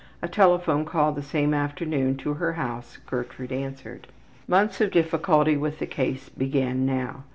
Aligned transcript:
A 0.23 0.27
telephone 0.27 0.83
call 0.83 1.11
the 1.11 1.21
same 1.21 1.53
afternoon 1.53 2.17
to 2.17 2.33
her 2.33 2.53
house 2.53 2.97
Gertrude 3.05 3.51
answered. 3.51 4.07
Months 4.47 4.81
of 4.81 4.89
difficulty 4.89 5.55
with 5.55 5.77
the 5.77 5.85
case 5.85 6.27
began 6.27 6.87
now. 6.87 7.25